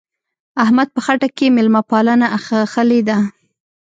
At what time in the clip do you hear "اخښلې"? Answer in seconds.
2.37-3.01